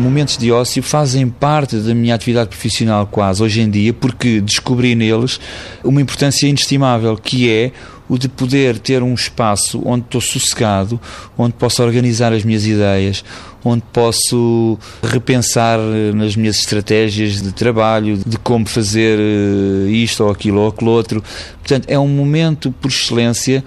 Momentos 0.00 0.36
de 0.36 0.50
ócio 0.50 0.82
fazem 0.82 1.28
parte 1.28 1.76
da 1.76 1.94
minha 1.94 2.14
atividade 2.14 2.48
profissional 2.48 3.06
quase 3.06 3.42
hoje 3.42 3.60
em 3.60 3.70
dia, 3.70 3.92
porque 3.92 4.40
descobri 4.40 4.94
neles 4.94 5.38
uma 5.84 6.00
importância 6.00 6.46
inestimável, 6.46 7.16
que 7.16 7.48
é 7.50 7.72
o 8.08 8.18
de 8.18 8.28
poder 8.28 8.78
ter 8.78 9.04
um 9.04 9.14
espaço 9.14 9.80
onde 9.84 10.04
estou 10.04 10.20
sossegado, 10.20 11.00
onde 11.38 11.54
posso 11.54 11.80
organizar 11.80 12.32
as 12.32 12.42
minhas 12.42 12.66
ideias, 12.66 13.24
onde 13.64 13.84
posso 13.92 14.76
repensar 15.00 15.78
nas 16.12 16.34
minhas 16.34 16.56
estratégias 16.56 17.40
de 17.40 17.52
trabalho, 17.52 18.18
de 18.26 18.36
como 18.38 18.66
fazer 18.66 19.16
eh, 19.18 19.90
isto 19.90 20.24
ou 20.24 20.30
aquilo 20.30 20.62
ou 20.62 20.68
aquilo 20.68 20.90
outro. 20.90 21.22
Portanto, 21.60 21.84
é 21.88 21.96
um 21.96 22.08
momento 22.08 22.74
por 22.80 22.88
excelência 22.88 23.62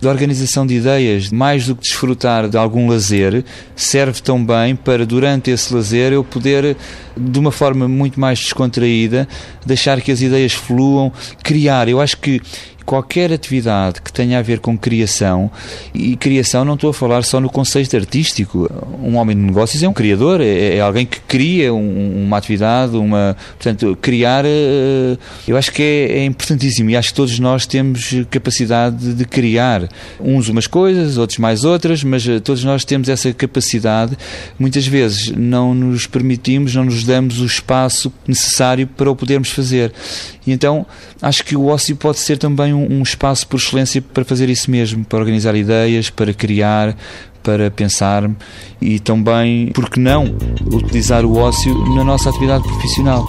de 0.00 0.08
organização 0.08 0.66
de 0.66 0.74
ideias, 0.74 1.30
mais 1.30 1.66
do 1.66 1.74
que 1.74 1.82
desfrutar 1.82 2.48
de 2.48 2.56
algum 2.56 2.88
lazer, 2.88 3.44
serve 3.74 4.20
também 4.20 4.76
para, 4.76 5.06
durante 5.06 5.50
esse 5.50 5.72
lazer, 5.74 6.12
eu 6.12 6.22
poder, 6.22 6.76
de 7.16 7.38
uma 7.38 7.50
forma 7.50 7.88
muito 7.88 8.20
mais 8.20 8.38
descontraída, 8.38 9.26
deixar 9.64 10.00
que 10.00 10.12
as 10.12 10.20
ideias 10.20 10.52
fluam, 10.52 11.12
criar. 11.42 11.88
Eu 11.88 12.00
acho 12.00 12.18
que 12.18 12.40
qualquer 12.86 13.32
atividade 13.32 14.00
que 14.00 14.12
tenha 14.12 14.38
a 14.38 14.42
ver 14.42 14.60
com 14.60 14.78
criação, 14.78 15.50
e 15.92 16.16
criação 16.16 16.64
não 16.64 16.74
estou 16.74 16.90
a 16.90 16.94
falar 16.94 17.24
só 17.24 17.40
no 17.40 17.50
conceito 17.50 17.96
artístico. 17.96 18.70
Um 19.02 19.16
homem 19.16 19.36
de 19.36 19.42
negócios 19.42 19.82
é 19.82 19.88
um 19.88 19.92
criador, 19.92 20.40
é, 20.40 20.76
é 20.76 20.80
alguém 20.80 21.04
que 21.04 21.20
cria 21.20 21.74
um, 21.74 22.24
uma 22.24 22.38
atividade, 22.38 22.96
uma. 22.96 23.36
Portanto, 23.58 23.98
criar, 24.00 24.44
eh, 24.46 25.18
eu 25.48 25.56
acho 25.56 25.72
que 25.72 25.82
é, 25.82 26.18
é, 26.18 26.24
importantíssimo 26.24 26.88
e 26.90 26.96
acho 26.96 27.08
que 27.08 27.14
todos 27.14 27.38
nós 27.40 27.66
temos 27.66 28.14
capacidade 28.30 29.14
de 29.14 29.24
criar. 29.24 29.88
Uns 30.20 30.48
umas 30.48 30.68
coisas, 30.68 31.18
outros 31.18 31.38
mais 31.38 31.64
outras, 31.64 32.04
mas 32.04 32.26
eh, 32.28 32.38
todos 32.38 32.62
nós 32.62 32.84
temos 32.84 33.08
essa 33.08 33.32
capacidade. 33.32 34.16
Muitas 34.58 34.86
vezes 34.86 35.32
não 35.36 35.74
nos 35.74 36.06
permitimos, 36.06 36.74
não 36.74 36.84
nos 36.84 37.02
damos 37.02 37.40
o 37.40 37.44
espaço 37.46 38.12
necessário 38.28 38.86
para 38.86 39.10
o 39.10 39.16
podermos 39.16 39.50
fazer. 39.50 39.92
E 40.46 40.52
então 40.52 40.86
acho 41.20 41.44
que 41.44 41.56
o 41.56 41.66
ócio 41.66 41.96
pode 41.96 42.18
ser 42.18 42.38
também 42.38 42.72
um, 42.76 43.02
espaço 43.02 43.46
por 43.46 43.58
excelência 43.58 44.00
para 44.02 44.24
fazer 44.24 44.48
isso 44.48 44.70
mesmo, 44.70 45.04
para 45.04 45.18
organizar 45.18 45.54
ideias, 45.54 46.10
para 46.10 46.32
criar, 46.32 46.96
para 47.42 47.70
pensar 47.70 48.30
e 48.80 48.98
também, 48.98 49.68
por 49.68 49.88
que 49.88 50.00
não, 50.00 50.36
utilizar 50.72 51.24
o 51.24 51.36
ócio 51.36 51.74
na 51.94 52.04
nossa 52.04 52.28
atividade 52.30 52.64
profissional. 52.64 53.24